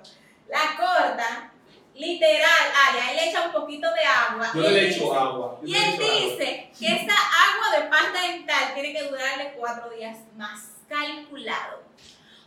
la 0.49 0.77
corta, 0.77 1.53
literal, 1.95 2.73
allá, 2.89 3.11
él 3.11 3.17
le 3.17 3.31
echa 3.31 3.47
un 3.47 3.53
poquito 3.53 3.87
de 3.93 4.05
agua. 4.05 4.51
Yo 4.55 4.63
le 4.63 4.91
echo 4.91 5.15
agua. 5.15 5.59
y 5.65 5.75
él 5.75 5.99
dice 5.99 6.71
que 6.79 6.87
esa 6.87 7.15
agua 7.15 7.79
de 7.79 7.89
pasta 7.89 8.21
dental 8.21 8.75
tiene 8.75 8.93
que 8.93 9.05
durarle 9.05 9.55
cuatro 9.57 9.91
días 9.91 10.19
más, 10.37 10.71
calculado. 10.89 11.85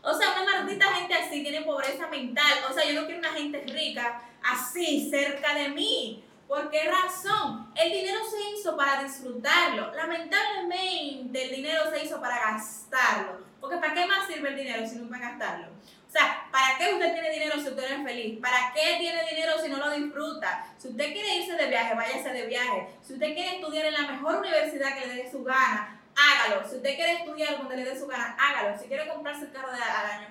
O 0.01 0.13
sea, 0.13 0.41
una 0.41 0.61
maldita 0.61 0.93
gente 0.93 1.13
así 1.13 1.43
tiene 1.43 1.61
pobreza 1.61 2.07
mental. 2.07 2.59
O 2.69 2.73
sea, 2.73 2.85
yo 2.85 2.93
no 2.93 3.05
quiero 3.05 3.19
una 3.19 3.33
gente 3.33 3.63
rica 3.67 4.21
así 4.43 5.09
cerca 5.09 5.53
de 5.53 5.69
mí. 5.69 6.23
¿Por 6.47 6.69
qué 6.69 6.89
razón? 6.89 7.69
El 7.75 7.91
dinero 7.91 8.19
se 8.23 8.51
hizo 8.51 8.77
para 8.77 9.03
disfrutarlo. 9.03 9.93
Lamentablemente 9.93 11.43
el 11.43 11.55
dinero 11.55 11.91
se 11.91 12.05
hizo 12.05 12.21
para 12.21 12.39
gastarlo. 12.39 13.41
Porque 13.59 13.77
¿para 13.77 13.93
qué 13.93 14.05
más 14.05 14.27
sirve 14.27 14.49
el 14.49 14.55
dinero 14.55 14.87
si 14.87 14.95
no 14.95 15.09
para 15.09 15.31
gastarlo? 15.31 15.67
O 16.07 16.11
sea, 16.11 16.47
¿para 16.51 16.77
qué 16.77 16.93
usted 16.93 17.13
tiene 17.13 17.31
dinero 17.31 17.55
si 17.55 17.67
usted 17.67 17.89
no 17.89 17.95
es 17.97 18.03
feliz? 18.03 18.39
¿Para 18.39 18.73
qué 18.73 18.97
tiene 18.97 19.23
dinero 19.29 19.53
si 19.61 19.69
no 19.69 19.77
lo 19.77 19.91
disfruta? 19.91 20.65
Si 20.77 20.87
usted 20.87 21.11
quiere 21.11 21.35
irse 21.35 21.53
de 21.53 21.67
viaje, 21.67 21.95
váyase 21.95 22.29
de 22.29 22.45
viaje. 22.47 22.87
Si 23.01 23.13
usted 23.13 23.33
quiere 23.33 23.55
estudiar 23.55 23.85
en 23.85 23.93
la 23.93 24.11
mejor 24.11 24.37
universidad 24.37 24.97
que 24.97 25.07
le 25.07 25.15
dé 25.15 25.31
su 25.31 25.43
gana, 25.43 25.99
hágalo. 26.15 26.67
Si 26.67 26.77
usted 26.77 26.95
quiere 26.95 27.13
estudiar 27.13 27.57
donde 27.57 27.77
le 27.77 27.85
dé 27.85 27.99
su 27.99 28.07
gana, 28.07 28.37
hágalo. 28.39 28.79
Si 28.79 28.87
quiere 28.87 29.07
comprarse 29.07 29.45
el 29.45 29.51
carro 29.51 29.71
de, 29.71 29.77
al 29.77 30.19
año, 30.19 30.27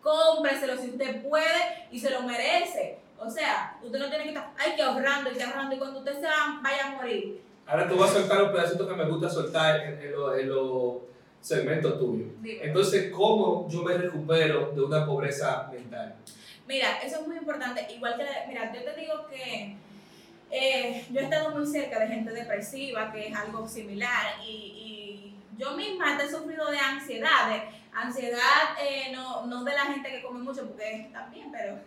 cómpreselo 0.00 0.76
si 0.76 0.90
usted 0.90 1.28
puede 1.28 1.88
y 1.90 1.98
se 1.98 2.10
lo 2.10 2.22
merece. 2.22 2.98
O 3.18 3.28
sea, 3.28 3.76
usted 3.82 3.98
no 3.98 4.08
tiene 4.08 4.24
que 4.24 4.30
estar, 4.30 4.50
ay, 4.58 4.76
que 4.76 4.82
ahorrando 4.82 5.30
y 5.32 5.40
ahorrando 5.40 5.74
y 5.74 5.78
cuando 5.78 5.98
usted 6.00 6.20
se 6.20 6.26
vaya 6.62 6.86
a 6.86 6.90
morir. 6.90 7.42
Ahora 7.66 7.88
tú 7.88 7.96
vas 7.96 8.10
a 8.10 8.14
soltar 8.14 8.42
un 8.44 8.52
pedacito 8.52 8.86
que 8.86 8.94
me 8.94 9.04
gusta 9.06 9.28
soltar 9.28 9.80
en, 9.80 9.98
los 11.38 11.46
segmentos 11.46 11.98
tuyos. 11.98 12.28
Entonces, 12.44 13.10
¿cómo 13.12 13.68
yo 13.68 13.82
me 13.82 13.96
recupero 13.96 14.72
de 14.72 14.82
una 14.82 15.06
pobreza 15.06 15.68
mental? 15.72 16.14
Mira, 16.66 16.98
eso 16.98 17.20
es 17.20 17.26
muy 17.26 17.36
importante. 17.36 17.86
Igual 17.94 18.16
que, 18.16 18.24
mira, 18.48 18.72
yo 18.72 18.82
te 18.82 19.00
digo 19.00 19.26
que 19.28 19.76
eh, 20.50 21.06
yo 21.10 21.20
he 21.20 21.24
estado 21.24 21.50
muy 21.50 21.66
cerca 21.66 22.00
de 22.00 22.08
gente 22.08 22.32
depresiva, 22.32 23.12
que 23.12 23.28
es 23.28 23.36
algo 23.36 23.66
similar, 23.68 24.34
y 24.44 25.34
yo 25.56 25.76
misma 25.76 26.18
he 26.22 26.30
sufrido 26.30 26.70
de 26.70 26.78
ansiedad, 26.78 27.64
ansiedad 27.92 28.76
eh, 28.80 29.10
no, 29.12 29.46
no 29.46 29.64
de 29.64 29.72
la 29.72 29.86
gente 29.86 30.10
que 30.10 30.22
come 30.22 30.40
mucho, 30.40 30.66
porque 30.66 31.08
también, 31.12 31.50
pero 31.50 31.78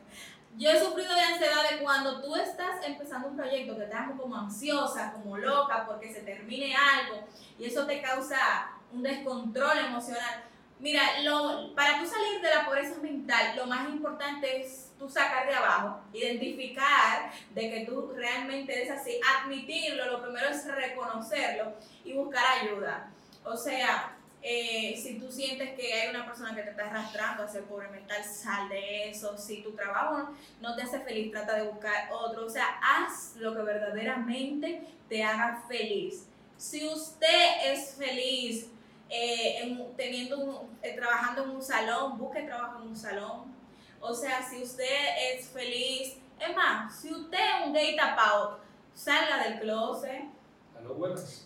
yo 0.58 0.70
he 0.70 0.80
sufrido 0.80 1.14
de 1.14 1.22
ansiedad 1.22 1.70
de 1.70 1.80
cuando 1.80 2.22
tú 2.22 2.36
estás 2.36 2.86
empezando 2.86 3.30
un 3.30 3.38
proyecto 3.38 3.78
que 3.78 3.86
te 3.86 3.94
hace 3.94 4.14
como 4.18 4.36
ansiosa, 4.36 5.14
como 5.14 5.38
loca, 5.38 5.86
porque 5.88 6.14
se 6.14 6.22
termine 6.22 6.76
algo 6.76 7.24
y 7.58 7.66
eso 7.66 7.86
te 7.86 8.02
causa 8.02 8.72
un 8.92 9.04
descontrol 9.04 9.78
emocional. 9.78 10.44
Mira, 10.80 11.22
lo, 11.24 11.76
para 11.76 12.00
tú 12.00 12.08
salir 12.08 12.42
de 12.42 12.56
la 12.56 12.66
pobreza 12.66 13.00
mental, 13.02 13.56
lo 13.58 13.68
más 13.68 13.90
importante 13.90 14.62
es 14.62 14.92
tú 14.98 15.10
sacar 15.10 15.48
de 15.48 15.56
abajo, 15.56 16.02
identificar 16.14 17.32
de 17.54 17.70
que 17.70 17.86
tú 17.86 18.14
realmente 18.16 18.74
eres 18.74 18.92
así, 18.92 19.20
admitirlo, 19.42 20.10
lo 20.12 20.22
primero 20.22 20.48
es 20.48 20.66
reconocerlo 20.66 21.74
y 22.06 22.14
buscar 22.14 22.44
ayuda. 22.62 23.12
O 23.44 23.58
sea, 23.58 24.16
eh, 24.42 24.98
si 25.02 25.20
tú 25.20 25.32
sientes 25.32 25.76
que 25.76 25.94
hay 25.94 26.10
una 26.10 26.26
persona 26.26 26.56
que 26.56 26.62
te 26.62 26.70
está 26.70 26.86
arrastrando 26.86 27.44
a 27.44 27.48
ser 27.48 27.64
pobre 27.64 27.90
mental, 27.90 28.24
sal 28.24 28.70
de 28.70 29.10
eso. 29.10 29.38
Si 29.38 29.62
tu 29.62 29.72
trabajo 29.72 30.30
no 30.62 30.76
te 30.76 30.84
hace 30.84 31.00
feliz, 31.02 31.32
trata 31.32 31.56
de 31.56 31.64
buscar 31.64 32.10
otro. 32.12 32.46
O 32.46 32.50
sea, 32.50 32.80
haz 32.82 33.36
lo 33.36 33.56
que 33.56 33.64
verdaderamente 33.64 34.82
te 35.10 35.24
haga 35.24 35.64
feliz. 35.68 36.28
Si 36.58 36.88
usted 36.88 37.66
es 37.66 37.96
feliz 37.96 38.68
eh, 39.10 39.78
teniendo 39.98 40.70
eh, 40.82 40.96
trabajando 40.96 41.44
en 41.44 41.50
un 41.52 41.62
salón, 41.62 42.18
busque 42.18 42.44
trabajo 42.44 42.82
en 42.82 42.90
un 42.90 42.96
salón. 42.96 43.54
O 44.00 44.14
sea, 44.14 44.48
si 44.50 44.62
usted 44.62 44.86
es 45.34 45.50
feliz, 45.50 46.16
es 46.40 46.56
más, 46.56 47.02
si 47.02 47.12
usted 47.14 47.38
es 47.38 47.68
un 47.68 47.74
gay 47.74 47.98
tapado, 47.98 48.60
salga 48.94 49.44
del 49.44 49.60
closet 49.60 50.24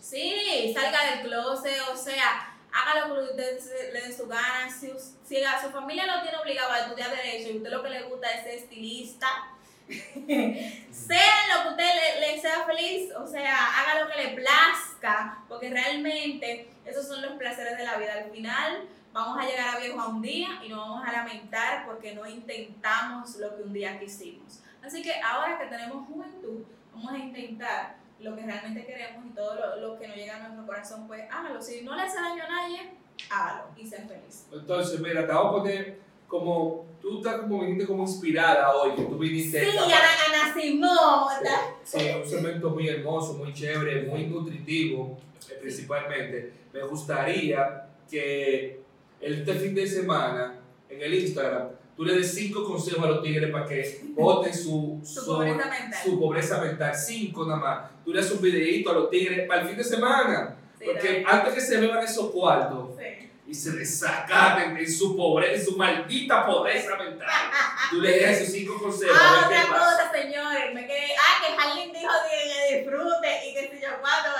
Sí, 0.00 0.72
salga 0.72 1.10
del 1.10 1.26
closet, 1.26 1.80
o 1.92 1.96
sea, 1.96 2.53
haga 2.74 3.06
lo 3.06 3.14
que 3.14 3.20
usted 3.30 3.92
le 3.92 4.00
dé 4.02 4.12
su 4.12 4.26
gana. 4.26 4.68
Si, 4.70 5.44
a 5.44 5.62
su 5.62 5.70
familia 5.70 6.06
lo 6.06 6.22
tiene 6.22 6.36
obligado 6.38 6.72
a 6.72 6.80
estudiar 6.80 7.10
Derecho 7.10 7.50
y 7.50 7.56
usted 7.58 7.70
lo 7.70 7.82
que 7.82 7.90
le 7.90 8.02
gusta 8.02 8.30
es 8.32 8.42
ser 8.42 8.54
estilista, 8.54 9.28
sea 9.86 11.54
lo 11.54 11.62
que 11.62 11.68
usted 11.70 12.20
le, 12.20 12.40
sea 12.40 12.64
feliz, 12.64 13.12
o 13.14 13.26
sea, 13.26 13.80
haga 13.80 14.02
lo 14.02 14.10
que 14.10 14.22
le 14.22 14.28
plazca, 14.34 15.38
porque 15.48 15.70
realmente 15.70 16.68
esos 16.84 17.06
son 17.06 17.22
los 17.22 17.32
placeres 17.32 17.78
de 17.78 17.84
la 17.84 17.96
vida. 17.96 18.14
Al 18.14 18.30
final 18.30 18.88
vamos 19.12 19.38
a 19.38 19.46
llegar 19.46 19.76
a 19.76 19.78
viejo 19.78 20.00
a 20.00 20.08
un 20.08 20.20
día 20.20 20.60
y 20.64 20.68
nos 20.68 20.80
vamos 20.80 21.06
a 21.06 21.12
lamentar 21.12 21.86
porque 21.86 22.14
no 22.14 22.26
intentamos 22.26 23.36
lo 23.36 23.56
que 23.56 23.62
un 23.62 23.72
día 23.72 24.00
quisimos. 24.00 24.60
Así 24.82 25.00
que 25.00 25.14
ahora 25.20 25.58
que 25.58 25.66
tenemos 25.66 26.06
juventud, 26.08 26.64
vamos 26.92 27.12
a 27.12 27.18
intentar 27.18 28.03
lo 28.20 28.36
que 28.36 28.42
realmente 28.42 28.86
queremos 28.86 29.26
y 29.26 29.34
todo 29.34 29.76
lo, 29.76 29.98
que 29.98 30.08
nos 30.08 30.16
llega 30.16 30.36
a 30.36 30.40
nuestro 30.40 30.66
corazón, 30.66 31.06
pues 31.06 31.24
hágalo. 31.30 31.60
Si 31.60 31.82
no 31.82 31.94
le 31.94 32.02
hace 32.02 32.16
daño 32.16 32.42
a 32.44 32.48
nadie, 32.48 32.92
hágalo 33.30 33.64
y 33.76 33.86
sé 33.86 33.98
feliz. 33.98 34.46
Entonces, 34.52 35.00
mira, 35.00 35.26
te 35.26 35.32
voy 35.32 35.46
a 35.46 35.50
poner 35.50 35.98
como, 36.26 36.86
tú 37.00 37.18
estás 37.18 37.40
como 37.40 37.60
viniste 37.60 37.86
como 37.86 38.02
inspirada 38.02 38.74
hoy, 38.74 38.94
que 38.94 39.02
tú 39.02 39.18
viniste. 39.18 39.70
Sí, 39.70 39.76
Ana, 39.76 40.44
Ana 40.44 40.54
Simón. 40.54 41.28
Sí, 41.82 41.98
un 42.20 42.28
segmento 42.28 42.70
muy 42.70 42.88
hermoso, 42.88 43.34
muy 43.34 43.52
chévere, 43.52 44.02
muy 44.02 44.26
nutritivo, 44.26 45.18
eh, 45.50 45.58
principalmente. 45.60 46.52
Me 46.72 46.82
gustaría 46.82 47.88
que 48.10 48.80
este 49.20 49.54
fin 49.54 49.74
de 49.74 49.86
semana 49.86 50.58
en 50.88 51.02
el 51.02 51.14
Instagram 51.14 51.68
tú 51.96 52.04
le 52.04 52.14
des 52.14 52.34
cinco 52.34 52.64
consejos 52.64 53.04
a 53.04 53.08
los 53.08 53.22
tigres 53.22 53.50
para 53.50 53.66
que 53.66 54.00
voten 54.10 54.54
su, 54.64 55.00
su, 55.04 55.24
pobreza 55.26 55.68
mental. 55.68 56.00
su 56.04 56.20
pobreza 56.20 56.60
mental. 56.60 56.94
Cinco 56.94 57.46
nada 57.46 57.60
más. 57.60 57.90
Tú 58.04 58.12
le 58.12 58.20
das 58.20 58.30
un 58.30 58.40
videito 58.40 58.90
a 58.90 58.94
los 58.94 59.10
tigres 59.10 59.46
para 59.46 59.62
el 59.62 59.68
fin 59.68 59.76
de 59.76 59.84
semana. 59.84 60.56
porque 60.84 61.24
antes 61.26 61.54
que 61.54 61.60
se 61.60 61.80
beban 61.80 62.02
esos 62.02 62.30
cuartos 62.30 62.90
y 63.46 63.54
se 63.54 63.72
desacaten 63.72 64.76
en 64.76 64.90
su 64.90 65.16
pobreza, 65.16 65.52
en 65.54 65.64
su 65.64 65.76
maldita 65.76 66.46
pobreza 66.46 66.96
mental, 66.96 67.28
tú 67.90 68.00
le 68.00 68.20
das 68.20 68.40
esos 68.40 68.54
cinco 68.54 68.78
consejos. 68.78 69.16
Ah, 69.20 69.42
otra 69.44 69.66
cosa, 69.68 70.12
señores. 70.12 70.74
Me 70.74 70.86
quedé, 70.86 71.14
ah, 71.18 71.44
que 71.44 71.62
alguien 71.62 71.92
dijo 71.92 72.12
que 72.30 72.76
disfrute 72.76 73.48
y 73.48 73.54
que 73.54 73.68
se 73.68 73.82
yo 73.82 73.88
cuánto. 74.00 74.30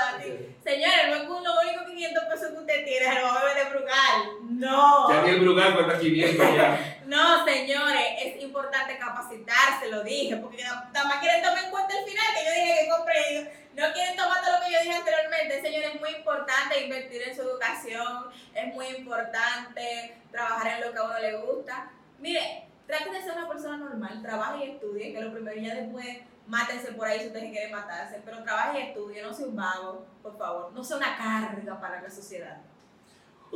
Señores, 0.64 1.08
no 1.10 1.16
es 1.16 1.28
lo 1.28 1.60
único 1.60 1.84
500 1.86 2.24
pesos 2.24 2.48
que 2.52 2.58
usted 2.58 2.84
tiene, 2.84 3.06
se 3.06 3.20
lo 3.20 3.26
va 3.26 3.40
a 3.40 3.44
beber 3.44 3.64
de 3.64 3.70
Brugal. 3.70 4.58
No. 4.58 5.10
Ya 5.10 5.22
ni 5.22 5.30
el 5.30 5.40
Brugal 5.40 5.74
cuesta 5.74 5.98
500 5.98 6.56
ya. 6.56 6.90
no, 7.14 7.44
señores, 7.44 8.06
es 8.24 8.42
importante 8.42 8.98
capacitarse, 8.98 9.88
lo 9.88 10.02
dije, 10.02 10.36
porque 10.36 10.64
nada 10.64 11.04
más 11.04 11.18
quieren 11.20 11.44
tomar 11.44 11.62
en 11.62 11.70
cuenta 11.70 11.96
el 11.96 12.04
final 12.04 12.26
que 12.34 12.44
yo 12.44 12.50
dije 12.50 12.80
que 12.80 12.90
compré. 12.90 13.66
No 13.74 13.92
quieren 13.92 14.16
tomar 14.16 14.42
todo 14.42 14.58
lo 14.58 14.64
que 14.64 14.72
yo 14.72 14.80
dije 14.80 14.94
anteriormente. 14.94 15.62
Señores, 15.62 15.94
es 15.94 16.00
muy 16.00 16.10
importante 16.10 16.82
invertir 16.82 17.22
en 17.22 17.36
su 17.36 17.42
educación, 17.42 18.30
es 18.52 18.74
muy 18.74 18.86
importante 18.86 20.16
trabajar 20.32 20.74
en 20.74 20.80
lo 20.80 20.92
que 20.92 20.98
a 20.98 21.04
uno 21.04 21.18
le 21.20 21.36
gusta. 21.36 21.92
Mire, 22.18 22.66
trate 22.88 23.10
de 23.10 23.22
ser 23.22 23.38
una 23.38 23.48
persona 23.48 23.76
normal, 23.76 24.20
trabaje 24.20 24.64
y 24.64 24.70
estudie, 24.72 25.12
que 25.12 25.20
lo 25.20 25.32
primero 25.32 25.60
ya 25.60 25.74
después 25.76 26.18
mátense 26.48 26.92
por 26.92 27.06
ahí 27.06 27.20
si 27.20 27.26
ustedes 27.28 27.52
quieren 27.52 27.70
matarse, 27.70 28.22
pero 28.24 28.42
trabaje 28.42 28.80
y 28.80 28.82
estudie, 28.88 29.22
no 29.22 29.32
sea 29.32 29.46
un 29.46 29.54
vago, 29.54 30.04
por 30.20 30.36
favor, 30.36 30.72
no 30.72 30.82
sea 30.82 30.96
una 30.96 31.16
carga 31.16 31.80
para 31.80 32.02
la 32.02 32.10
sociedad. 32.10 32.58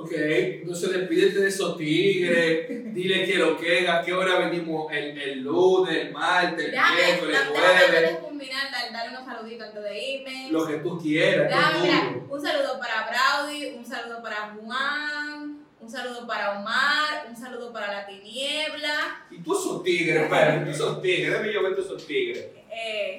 Ok, 0.01 0.13
entonces 0.13 0.93
despídete 0.93 1.41
de 1.41 1.49
esos 1.49 1.77
tigres, 1.77 2.95
dile 2.95 3.25
que 3.27 3.35
lo 3.35 3.59
que 3.59 3.89
a 3.89 4.01
qué 4.01 4.13
hora 4.13 4.39
venimos 4.39 4.93
el, 4.93 5.21
el 5.21 5.41
lunes, 5.41 5.97
el 5.97 6.13
martes, 6.13 6.67
el 6.67 6.71
miércoles, 6.71 7.41
el 7.41 7.49
jueves. 7.49 8.19
culminar, 8.19 8.71
darle 8.93 9.17
unos 9.17 9.25
saluditos 9.25 9.67
antes 9.67 9.83
de 9.83 10.09
irme. 10.09 10.53
Lo 10.53 10.69
que 10.69 10.77
tú 10.77 11.01
quieras. 11.01 11.53
un 12.31 12.41
saludo 12.41 12.79
para 12.79 13.09
Braudy, 13.09 13.75
un 13.77 13.85
saludo 13.85 14.23
para 14.23 14.55
Juan, 14.55 15.67
un 15.81 15.91
saludo 15.91 16.27
para 16.29 16.61
Omar, 16.61 17.27
un 17.29 17.37
saludo 17.37 17.73
para 17.73 17.93
la 17.93 18.07
tiniebla. 18.07 19.27
Y 19.33 19.39
tú 19.39 19.53
sos 19.53 19.83
tigre, 19.83 20.29
pero 20.31 20.65
tú 20.65 20.75
sos 20.79 21.03
tigre, 21.03 21.31
déjame 21.31 21.53
yo 21.53 21.63
ver 21.65 21.75
tú 21.75 21.83
sos 21.83 22.07
tigre. 22.07 22.65
Eh, 22.71 23.19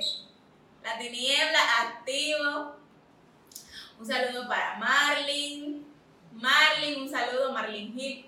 la 0.81 0.97
tiniebla 0.97 1.59
activo. 1.81 2.75
Un 3.99 4.05
saludo 4.05 4.47
para 4.47 4.77
Marlin. 4.77 5.78
Marlin, 6.41 7.01
un 7.01 7.09
saludo, 7.09 7.51
Marlin 7.51 7.97
Hill. 7.97 8.25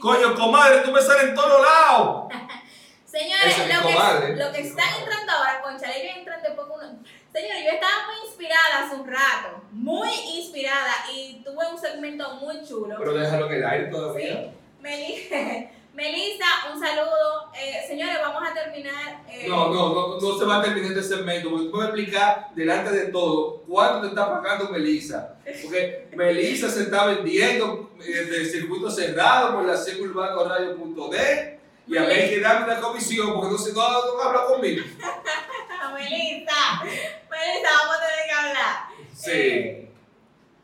Coño, 0.00 0.34
comadre, 0.34 0.80
tú 0.80 0.92
me 0.92 1.00
sales 1.00 1.30
en 1.30 1.34
todos 1.34 1.62
lados. 1.62 2.32
Señores, 3.04 3.58
lo 3.58 3.88
que, 3.88 4.36
lo 4.36 4.52
que, 4.52 4.60
están 4.60 4.86
entrando 5.00 5.32
ahora, 5.32 5.60
concha, 5.62 5.86
yo 5.88 6.10
entré 6.16 6.40
de 6.42 6.50
poco. 6.54 6.78
Señores, 6.78 7.64
yo 7.64 7.70
estaba 7.72 8.06
muy 8.06 8.28
inspirada 8.28 8.84
hace 8.84 8.94
un 8.94 9.06
rato, 9.06 9.64
muy 9.72 10.10
inspirada 10.36 10.92
y 11.12 11.42
tuve 11.44 11.66
un 11.72 11.78
segmento 11.78 12.34
muy 12.34 12.64
chulo. 12.64 12.94
Pero 12.98 13.14
déjalo 13.14 13.46
en 13.46 13.52
el 13.54 13.64
aire 13.64 13.86
todavía. 13.86 14.42
Sí, 14.42 14.50
me 14.80 14.96
dije, 14.96 15.72
Melissa, 15.94 16.46
un 16.72 16.80
saludo. 16.80 17.50
Eh, 17.54 17.84
señores, 17.86 18.16
vamos 18.22 18.42
a 18.48 18.54
terminar. 18.54 19.22
Eh, 19.28 19.46
no, 19.48 19.68
no, 19.68 19.94
no, 19.94 20.20
no 20.20 20.38
se 20.38 20.44
va 20.44 20.58
a 20.58 20.62
terminar 20.62 20.92
este 20.92 21.02
segmento, 21.02 21.50
porque 21.50 21.68
tú 21.68 21.76
me 21.76 21.84
explicar 21.84 22.48
delante 22.54 22.90
de 22.90 23.06
todo 23.06 23.62
cuánto 23.66 24.02
te 24.02 24.08
está 24.08 24.30
pagando 24.30 24.68
Melissa. 24.70 25.36
Porque 25.62 26.08
Melissa 26.14 26.70
se 26.70 26.84
está 26.84 27.06
vendiendo 27.06 27.90
eh, 28.04 28.24
de 28.24 28.44
circuito 28.44 28.90
cerrado 28.90 29.54
por 29.54 29.66
la 29.66 29.74
radio.d 29.74 31.60
y 31.86 31.96
a 31.96 32.04
ver 32.04 32.30
que 32.30 32.40
darme 32.40 32.72
una 32.72 32.80
comisión 32.80 33.34
porque 33.34 33.50
no 33.50 33.58
se 33.58 33.72
no, 33.72 34.16
no 34.16 34.22
habla 34.22 34.44
conmigo. 34.46 34.84
Melissa, 35.94 36.82
Melissa, 36.84 37.68
vamos 37.78 37.96
a 37.96 38.00
tener 38.00 38.26
que 38.26 38.32
hablar. 38.32 38.88
Sí. 39.12 39.30
Eh, 39.32 39.89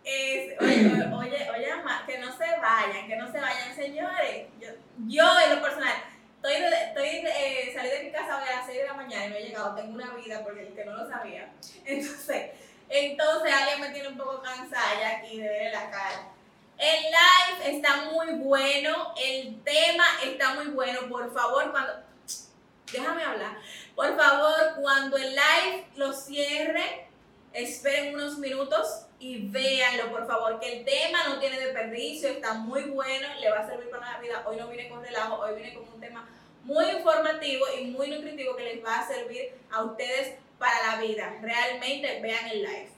oye, 0.07 0.57
oye, 0.61 1.51
oye, 1.51 1.69
que 2.07 2.19
no 2.19 2.37
se 2.37 2.45
vayan, 2.45 3.09
que 3.09 3.17
no 3.17 3.31
se 3.31 3.41
vayan, 3.41 3.75
señores. 3.75 4.47
Yo, 4.61 4.69
yo 5.07 5.41
en 5.41 5.57
lo 5.57 5.63
personal, 5.63 5.95
estoy, 6.37 6.55
estoy 6.55 7.07
eh, 7.07 7.73
salí 7.75 7.89
de 7.89 8.05
mi 8.05 8.13
casa 8.13 8.39
hoy 8.39 8.49
a 8.49 8.57
las 8.59 8.67
6 8.67 8.79
de 8.79 8.85
la 8.85 8.95
mañana 8.95 9.27
y 9.27 9.31
no 9.31 9.37
he 9.37 9.43
llegado, 9.43 9.75
tengo 9.75 9.95
una 9.95 10.15
vida 10.15 10.43
porque 10.45 10.69
el 10.69 10.75
que 10.75 10.85
no 10.85 10.97
lo 10.97 11.09
sabía. 11.09 11.53
Entonces, 11.85 12.51
entonces 12.89 13.53
alguien 13.53 13.81
me 13.81 13.89
tiene 13.89 14.09
un 14.09 14.17
poco 14.17 14.41
cansada 14.43 15.01
ya 15.01 15.17
aquí 15.17 15.41
de 15.41 15.49
ver 15.49 15.73
la 15.73 15.91
cara. 15.91 16.29
El 16.79 17.03
live 17.03 17.77
está 17.77 18.03
muy 18.13 18.35
bueno, 18.35 19.13
el 19.21 19.61
tema 19.65 20.05
está 20.23 20.55
muy 20.55 20.67
bueno. 20.67 21.09
Por 21.09 21.35
favor, 21.35 21.73
cuando. 21.73 21.93
Déjame 22.93 23.25
hablar. 23.25 23.57
Por 23.97 24.17
favor, 24.17 24.77
cuando 24.81 25.17
el 25.17 25.31
live 25.31 25.87
lo 25.97 26.13
cierre, 26.13 27.09
esperen 27.53 28.15
unos 28.15 28.39
minutos 28.39 29.06
y 29.19 29.49
véanlo, 29.49 30.11
por 30.11 30.27
favor, 30.27 30.61
que 30.61 30.79
el 30.79 30.85
tema 30.85 31.19
no 31.29 31.39
tiene 31.39 31.59
desperdicio, 31.59 32.29
está 32.29 32.55
muy 32.55 32.83
bueno, 32.83 33.29
le 33.41 33.51
va 33.51 33.61
a 33.61 33.67
servir 33.67 33.89
para 33.91 34.13
la 34.13 34.19
vida. 34.19 34.43
Hoy 34.47 34.57
no 34.57 34.69
viene 34.69 34.89
con 34.89 35.03
relajo, 35.03 35.41
hoy 35.41 35.55
viene 35.55 35.75
con 35.75 35.89
un 35.89 36.01
tema 36.01 36.29
muy 36.65 36.85
informativo 36.91 37.65
y 37.79 37.87
muy 37.87 38.11
nutritivo 38.11 38.57
que 38.57 38.65
les 38.65 38.85
va 38.85 38.99
a 38.99 39.07
servir 39.07 39.53
a 39.71 39.85
ustedes 39.85 40.35
para 40.59 40.93
la 40.93 41.01
vida. 41.01 41.35
Realmente 41.41 42.21
vean 42.21 42.49
el 42.49 42.63
live. 42.63 42.91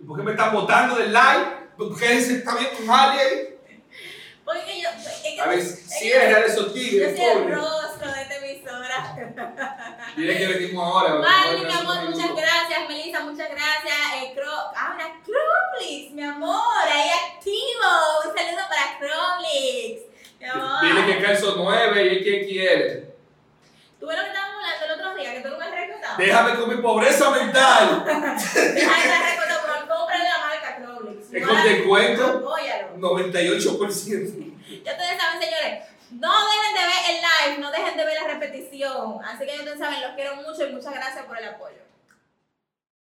¿Y 0.00 0.04
por 0.04 0.18
qué 0.18 0.22
me 0.22 0.32
están 0.32 0.52
botando 0.52 0.96
del 0.96 1.12
live? 1.12 1.66
¿Por 1.76 1.98
qué 1.98 2.18
está 2.18 2.54
bien 2.56 2.70
con 2.76 2.90
ahí? 2.90 3.56
Porque 4.44 4.80
yo. 4.80 4.88
Es 4.90 5.34
que 5.34 5.40
a 5.40 5.46
ver, 5.46 5.60
cierra 5.60 6.46
esos 6.46 6.72
tigres. 6.72 7.18
Yo 7.18 7.24
soy 7.24 7.42
el 7.42 7.54
rostro 7.54 8.12
de 8.12 8.22
esta 8.22 8.36
emisora. 8.36 9.16
Dile 10.16 10.38
que 10.38 10.46
venimos 10.46 10.84
ahora. 10.84 11.14
Vale, 11.14 11.64
mi 11.64 11.72
amor, 11.72 12.10
muchas 12.10 12.30
gracias. 12.36 12.88
Melissa, 12.88 13.20
muchas 13.24 13.50
gracias. 13.50 13.96
Eh, 14.22 14.32
Cro 14.36 14.52
Ahora, 15.16 15.22
Crowlix, 15.24 16.12
mi 16.12 16.22
amor, 16.22 16.88
ahí 16.92 17.08
activo. 17.08 17.54
Un 18.24 18.36
saludo 18.36 18.62
para 18.68 18.98
Crowlix. 18.98 20.02
Mi 20.40 20.46
amor. 20.46 20.80
Dile 20.82 21.06
que 21.06 21.22
calzo 21.22 21.54
9 21.56 22.04
y 22.04 22.16
es 22.16 22.22
quien 22.22 22.44
quiere. 22.46 23.14
Tú 23.98 24.06
ves 24.06 24.16
lo 24.16 24.22
que 24.24 24.28
estábamos 24.28 24.62
hablando 24.62 24.84
el 24.84 25.00
otro 25.00 25.14
día, 25.14 25.34
que 25.34 25.40
tú 25.40 25.48
no 25.48 25.58
me 25.58 25.64
has. 25.64 26.18
Déjame 26.18 26.54
con 26.56 26.68
mi 26.68 26.82
pobreza 26.82 27.30
mental. 27.30 28.04
Déjame 28.04 29.30
recordar, 29.34 29.60
pero 29.62 29.96
cómprale 29.96 30.24
la 30.24 30.38
marca 30.38 30.76
Crowlix. 30.76 31.32
Es 31.32 31.46
con 31.46 31.62
descuento. 31.62 32.24
Apóyalo. 32.26 32.96
98%. 32.96 34.52
Ya 34.84 34.92
ustedes 34.92 35.20
saben, 35.20 35.40
señores. 35.40 35.84
No 36.10 36.32
dejen 36.46 36.74
de 36.74 36.80
ver 36.80 37.10
el 37.10 37.16
live, 37.16 37.62
no 37.62 37.70
dejen 37.70 37.96
de 37.96 38.04
ver 38.04 38.14
la 38.22 38.28
repetición. 38.28 39.24
Así 39.24 39.44
que 39.44 39.56
ya 39.56 39.58
ustedes 39.58 39.78
saben, 39.78 40.00
los 40.02 40.12
quiero 40.12 40.36
mucho 40.36 40.66
y 40.66 40.72
muchas 40.72 40.94
gracias 40.94 41.24
por 41.24 41.38
el 41.38 41.48
apoyo. 41.48 41.85